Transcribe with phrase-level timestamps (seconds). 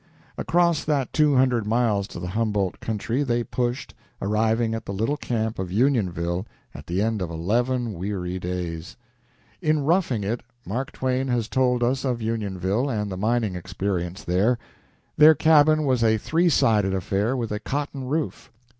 [0.35, 5.15] Across that two hundred miles to the Humboldt country they pushed, arriving at the little
[5.15, 8.97] camp of Unionville at the end of eleven weary days.
[9.61, 14.57] In "Roughing It" Mark Twain has told us of Unionville and the mining experience there.
[15.17, 18.51] Their cabin was a three sided affair with a cotton roof.